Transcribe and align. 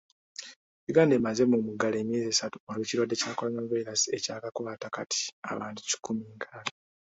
Uganda 0.89 1.13
emaze 1.19 1.41
mu 1.51 1.57
muggalo 1.67 1.95
emyezi 2.03 2.27
esatu 2.33 2.57
olw'ekirwadde 2.69 3.15
kya 3.21 3.31
Coronavirus 3.37 4.01
ekyakakwata 4.17 4.87
kati 4.95 5.21
abantu 5.51 5.79
kikumi 5.89 6.23
nkaaga. 6.35 6.73